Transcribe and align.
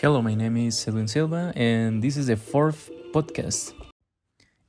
Hello, 0.00 0.22
my 0.22 0.34
name 0.34 0.56
is 0.56 0.88
Edwin 0.88 1.06
Silva, 1.06 1.52
and 1.54 2.02
this 2.02 2.16
is 2.16 2.26
the 2.26 2.36
fourth 2.36 2.90
podcast. 3.12 3.74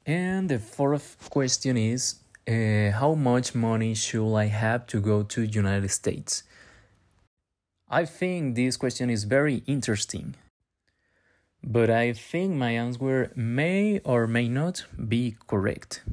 And 0.06 0.50
the 0.50 0.60
fourth 0.60 1.18
question 1.32 1.78
is 1.78 2.16
uh, 2.48 2.92
How 2.92 3.16
much 3.16 3.56
money 3.56 3.96
should 3.96 4.36
I 4.36 4.48
have 4.48 4.86
to 4.88 5.00
go 5.00 5.24
to 5.24 5.44
United 5.44 5.90
States? 5.90 6.44
I 7.90 8.04
think 8.06 8.56
this 8.56 8.76
question 8.76 9.10
is 9.10 9.24
very 9.24 9.64
interesting, 9.66 10.36
but 11.64 11.90
I 11.90 12.12
think 12.14 12.56
my 12.56 12.72
answer 12.72 13.32
may 13.34 14.02
or 14.04 14.28
may 14.28 14.50
not 14.50 14.86
be 15.08 15.38
correct. 15.48 16.04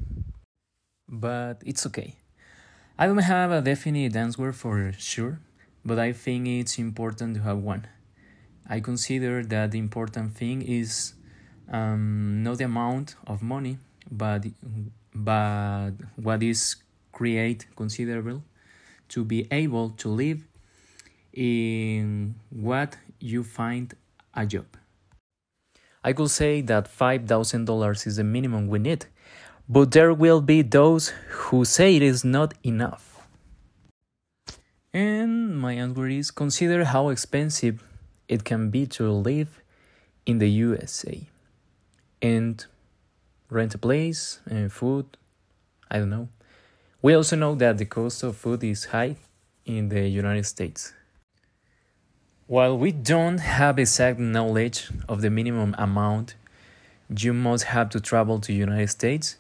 But 1.09 1.61
it's 1.67 1.85
okay. 1.87 2.15
I 2.97 3.07
don't 3.07 3.19
have 3.19 3.51
a 3.51 3.61
definite 3.61 4.15
answer 4.15 4.53
for 4.53 4.93
sure, 4.97 5.41
but 5.85 5.99
I 5.99 6.13
think 6.13 6.47
it's 6.47 6.79
important 6.79 7.35
to 7.35 7.43
have 7.43 7.59
one. 7.59 7.89
I 8.71 8.79
consider 8.79 9.43
that 9.43 9.73
the 9.73 9.79
important 9.79 10.37
thing 10.37 10.63
is 10.63 11.15
um, 11.73 12.45
not 12.45 12.59
the 12.59 12.65
amount 12.65 13.17
of 13.27 13.43
money, 13.43 13.79
but 14.09 14.47
but 15.13 15.91
what 16.15 16.41
is 16.45 16.77
create 17.11 17.67
considerable 17.75 18.45
to 19.09 19.25
be 19.25 19.49
able 19.51 19.91
to 19.91 20.09
live 20.09 20.47
in 21.33 22.37
what 22.51 22.97
you 23.19 23.43
find 23.43 23.93
a 24.35 24.47
job. 24.47 24.67
I 26.05 26.13
could 26.13 26.31
say 26.31 26.61
that 26.63 26.87
five 26.87 27.27
thousand 27.27 27.65
dollars 27.65 28.07
is 28.07 28.17
the 28.17 28.25
minimum 28.25 28.69
we 28.69 28.79
need, 28.79 29.07
but 29.69 29.91
there 29.91 30.15
will 30.15 30.41
be 30.41 30.63
those 30.63 31.09
who 31.29 31.65
say 31.65 31.97
it 31.97 32.03
is 32.03 32.25
not 32.25 32.55
enough. 32.63 33.27
And 34.93 35.59
my 35.59 35.73
answer 35.73 36.07
is 36.07 36.31
consider 36.31 36.85
how 36.85 37.09
expensive 37.09 37.83
it 38.31 38.45
can 38.45 38.71
be 38.71 38.87
to 38.87 39.11
live 39.11 39.61
in 40.25 40.39
the 40.39 40.49
USA 40.49 41.21
and 42.23 42.65
rent 43.51 43.75
a 43.75 43.79
place 43.79 44.39
and 44.47 44.73
food. 44.73 45.17
I 45.91 45.99
don't 45.99 46.11
know. 46.11 46.29
We 47.03 47.15
also 47.15 47.35
know 47.35 47.57
that 47.57 47.79
the 47.79 47.87
cost 47.87 48.23
of 48.23 48.37
food 48.37 48.63
is 48.63 48.85
high 48.87 49.17
in 49.67 49.89
the 49.89 50.09
United 50.09 50.47
States. 50.47 50.93
While 52.47 52.79
we 52.79 52.93
don't 52.93 53.39
have 53.39 53.81
exact 53.81 54.21
knowledge 54.21 54.89
of 55.09 55.23
the 55.23 55.31
minimum 55.31 55.75
amount 55.77 56.37
you 57.09 57.33
must 57.33 57.65
have 57.65 57.91
to 57.91 58.01
travel 58.01 58.39
to 58.39 58.53
United 58.53 58.91
States, 58.91 59.39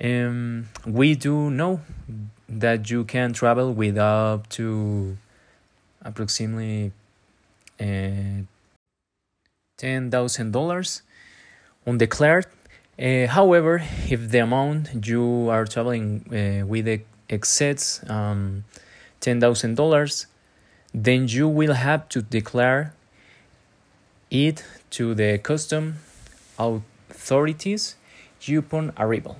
um, 0.00 0.66
we 0.84 1.14
do 1.14 1.50
know 1.50 1.82
that 2.48 2.90
you 2.90 3.04
can 3.04 3.32
travel 3.32 3.72
with 3.72 3.96
up 3.96 4.48
to 4.48 5.16
approximately 6.02 6.90
$10,000 9.78 11.02
undeclared. 11.86 12.46
Uh, 12.98 13.26
however, 13.26 13.82
if 14.08 14.30
the 14.30 14.38
amount 14.38 15.06
you 15.06 15.48
are 15.50 15.64
traveling 15.66 16.24
uh, 16.30 16.66
with 16.66 16.86
exceeds 17.28 18.04
um, 18.08 18.64
$10,000, 19.20 20.26
then 20.94 21.26
you 21.28 21.48
will 21.48 21.74
have 21.74 22.08
to 22.08 22.22
declare 22.22 22.94
it 24.30 24.64
to 24.90 25.14
the 25.14 25.38
custom 25.38 25.96
authorities 26.58 27.96
upon 28.48 28.92
arrival. 28.98 29.36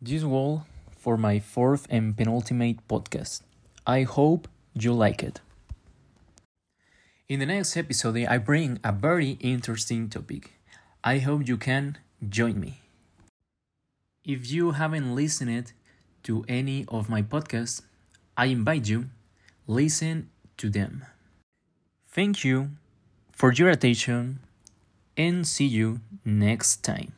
This 0.00 0.24
was 0.24 0.62
for 0.98 1.16
my 1.16 1.38
fourth 1.38 1.86
and 1.90 2.16
penultimate 2.16 2.78
podcast. 2.88 3.42
I 3.86 4.02
hope 4.02 4.48
you 4.74 4.92
like 4.92 5.22
it. 5.22 5.40
In 7.32 7.38
the 7.38 7.46
next 7.46 7.78
episode, 7.78 8.18
I 8.28 8.36
bring 8.36 8.78
a 8.84 8.92
very 8.92 9.38
interesting 9.40 10.10
topic. 10.10 10.60
I 11.02 11.16
hope 11.16 11.48
you 11.48 11.56
can 11.56 11.96
join 12.28 12.60
me. 12.60 12.82
If 14.22 14.52
you 14.52 14.72
haven't 14.72 15.14
listened 15.14 15.72
to 16.24 16.44
any 16.46 16.84
of 16.88 17.08
my 17.08 17.22
podcasts, 17.22 17.80
I 18.36 18.52
invite 18.52 18.86
you 18.86 19.08
listen 19.66 20.28
to 20.58 20.68
them. 20.68 21.06
Thank 22.06 22.44
you 22.44 22.72
for 23.32 23.50
your 23.50 23.70
attention 23.70 24.40
and 25.16 25.46
see 25.46 25.64
you 25.64 26.00
next 26.26 26.84
time. 26.84 27.14